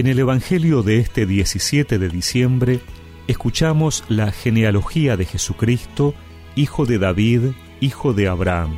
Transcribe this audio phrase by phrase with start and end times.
[0.00, 2.80] En el Evangelio de este 17 de diciembre
[3.26, 6.14] escuchamos la genealogía de Jesucristo,
[6.56, 7.50] hijo de David,
[7.80, 8.74] hijo de Abraham.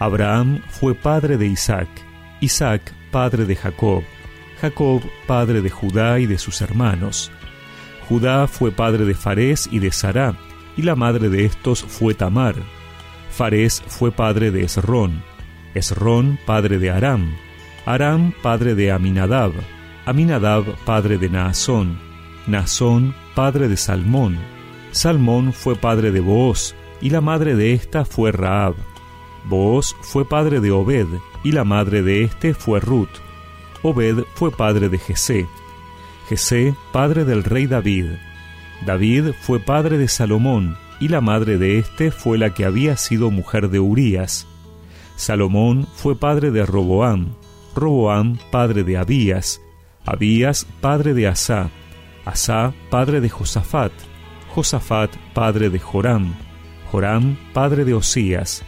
[0.00, 1.86] Abraham fue padre de Isaac,
[2.40, 4.02] Isaac padre de Jacob,
[4.60, 7.30] Jacob padre de Judá y de sus hermanos.
[8.08, 10.36] Judá fue padre de Farés y de Sará,
[10.76, 12.56] y la madre de estos fue Tamar.
[13.30, 15.22] Farés fue padre de Esrón,
[15.74, 17.36] Esrón padre de Aram,
[17.86, 19.52] Aram padre de Aminadab,
[20.08, 21.98] Aminadab padre de Naasón,
[22.46, 24.38] Naasón padre de Salmón,
[24.90, 28.74] Salmón fue padre de Booz, y la madre de ésta fue Raab.
[29.44, 31.08] Booz fue padre de Obed,
[31.44, 33.10] y la madre de éste fue Ruth.
[33.82, 35.46] Obed fue padre de Jesé.
[36.30, 38.06] Jesé, padre del rey David.
[38.86, 43.30] David fue padre de Salomón, y la madre de éste fue la que había sido
[43.30, 44.46] mujer de Urías.
[45.16, 47.34] Salomón fue padre de Roboam,
[47.74, 49.60] Roboam padre de Abías,
[50.10, 51.68] Abías padre de Asá,
[52.24, 53.92] Asá padre de Josafat,
[54.54, 56.34] Josafat padre de Joram,
[56.90, 58.64] Joram padre de Osías,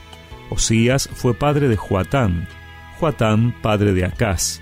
[0.50, 2.46] Osías fue padre de Joatán,
[2.98, 4.60] Joatán padre de Acaz,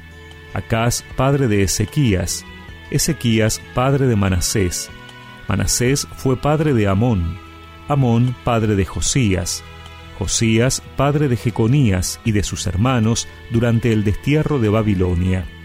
[0.55, 2.45] Acaz padre de Ezequías,
[2.93, 4.89] Ezequías padre de Manasés,
[5.49, 7.39] Manasés fue padre de Amón,
[7.89, 9.65] Amón padre de Josías,
[10.17, 15.58] Josías padre de Jeconías y de sus hermanos durante el destierro de Babilonia.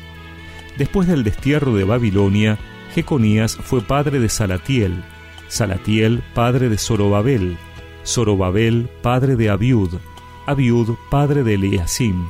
[0.77, 2.57] Después del destierro de Babilonia,
[2.93, 5.03] Jeconías fue padre de Salatiel,
[5.47, 7.57] Salatiel padre de Zorobabel,
[8.05, 9.99] Zorobabel padre de Abiud,
[10.45, 12.25] Abiud padre de Eliasim,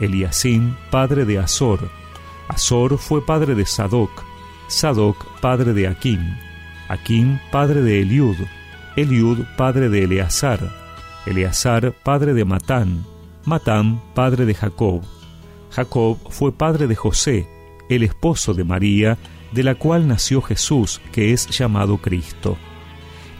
[0.00, 1.90] Eliasim padre de Azor,
[2.48, 4.10] Azor fue padre de Sadoc,
[4.68, 6.36] Sadoc padre de Akim,
[6.88, 8.36] Akim padre de Eliud,
[8.96, 10.60] Eliud padre de Eleazar,
[11.26, 13.04] Eleazar padre de Matán,
[13.44, 15.02] Matán padre de Jacob,
[15.70, 17.48] Jacob fue padre de José,
[17.88, 19.18] el esposo de María,
[19.52, 22.56] de la cual nació Jesús, que es llamado Cristo.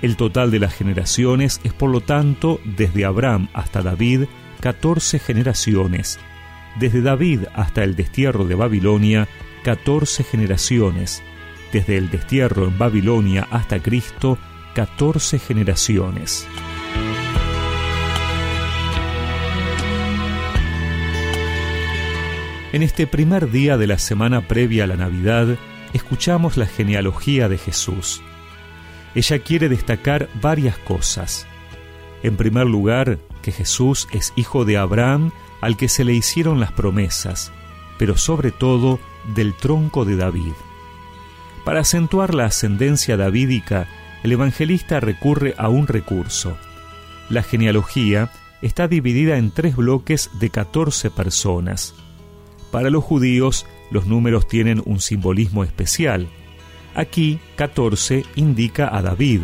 [0.02, 4.24] El total de las generaciones es por lo tanto, desde Abraham hasta David,
[4.60, 6.18] catorce generaciones.
[6.78, 9.28] Desde David hasta el destierro de Babilonia,
[9.62, 11.22] catorce generaciones.
[11.72, 14.38] Desde el destierro en Babilonia hasta Cristo,
[14.74, 16.46] catorce generaciones.
[22.72, 25.58] En este primer día de la semana previa a la Navidad,
[25.92, 28.22] escuchamos la genealogía de Jesús.
[29.14, 31.46] Ella quiere destacar varias cosas.
[32.22, 36.72] En primer lugar, que Jesús es hijo de Abraham al que se le hicieron las
[36.72, 37.52] promesas,
[37.98, 38.98] pero sobre todo
[39.34, 40.54] del tronco de David.
[41.66, 43.86] Para acentuar la ascendencia davídica,
[44.22, 46.56] el evangelista recurre a un recurso.
[47.28, 48.30] La genealogía
[48.62, 51.94] está dividida en tres bloques de 14 personas.
[52.72, 56.26] Para los judíos, los números tienen un simbolismo especial.
[56.94, 59.42] Aquí, 14 indica a David,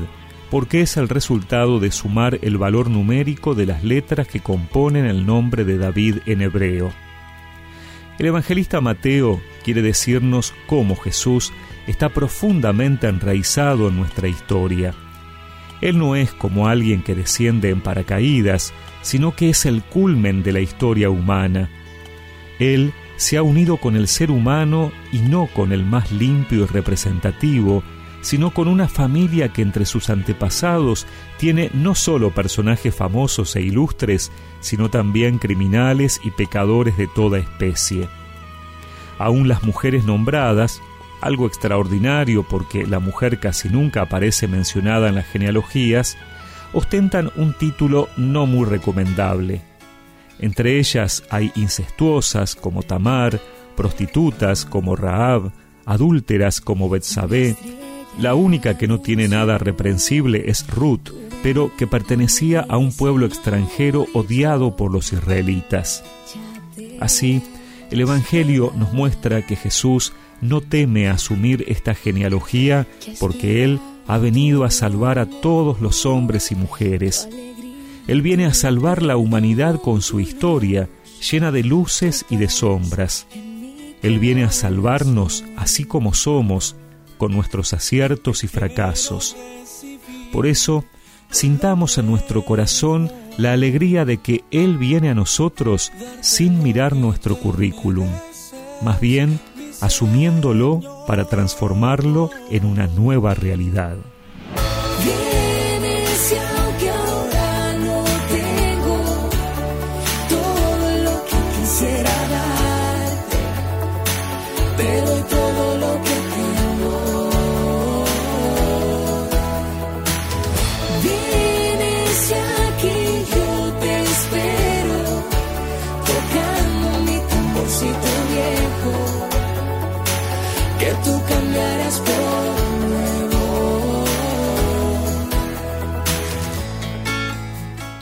[0.51, 5.27] porque es el resultado de sumar el valor numérico de las letras que componen el
[5.27, 6.91] nombre de David en hebreo.
[8.19, 11.53] El evangelista Mateo quiere decirnos cómo Jesús
[11.87, 14.95] está profundamente enraizado en nuestra historia.
[15.83, 18.73] Él no es como alguien que desciende en paracaídas,
[19.03, 21.69] sino que es el culmen de la historia humana.
[22.59, 26.67] Él se ha unido con el ser humano y no con el más limpio y
[26.67, 27.83] representativo,
[28.21, 31.05] sino con una familia que entre sus antepasados
[31.37, 34.31] tiene no solo personajes famosos e ilustres,
[34.61, 38.09] sino también criminales y pecadores de toda especie.
[39.19, 40.81] Aún las mujeres nombradas,
[41.21, 46.17] algo extraordinario porque la mujer casi nunca aparece mencionada en las genealogías,
[46.73, 49.61] ostentan un título no muy recomendable.
[50.39, 53.41] Entre ellas hay incestuosas como Tamar,
[53.77, 55.53] prostitutas como Raab,
[55.85, 57.57] adúlteras como Betsabé.
[58.19, 61.11] La única que no tiene nada reprensible es Ruth,
[61.43, 66.05] pero que pertenecía a un pueblo extranjero odiado por los israelitas.
[67.01, 67.43] Así,
[67.91, 72.87] el Evangelio nos muestra que Jesús no teme asumir esta genealogía
[73.19, 77.29] porque Él ha venido a salvar a todos los hombres y mujeres.
[78.09, 80.89] Él viene a salvar la humanidad con su historia,
[81.31, 83.27] llena de luces y de sombras.
[84.03, 86.75] Él viene a salvarnos así como somos,
[87.19, 89.37] con nuestros aciertos y fracasos.
[90.33, 90.85] Por eso,
[91.31, 97.37] sintamos en nuestro corazón la alegría de que Él viene a nosotros sin mirar nuestro
[97.37, 98.09] currículum,
[98.83, 99.39] más bien
[99.83, 103.97] asumiéndolo para transformarlo en una nueva realidad.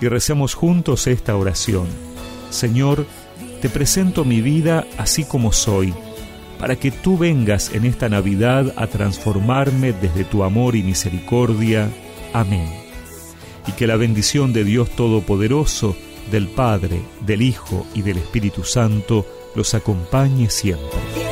[0.00, 1.86] Y recemos juntos esta oración.
[2.50, 3.06] Señor,
[3.60, 5.94] te presento mi vida así como soy,
[6.58, 11.90] para que tú vengas en esta Navidad a transformarme desde tu amor y misericordia.
[12.32, 12.68] Amén.
[13.66, 15.96] Y que la bendición de Dios Todopoderoso,
[16.30, 21.25] del Padre, del Hijo y del Espíritu Santo los acompañe siempre.